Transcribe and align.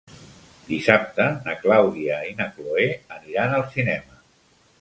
Dissabte 0.69 1.27
na 1.49 1.55
Clàudia 1.59 2.17
i 2.31 2.33
na 2.41 2.49
Cloè 2.57 2.89
aniran 3.19 3.55
al 3.59 3.67
cinema. 3.77 4.23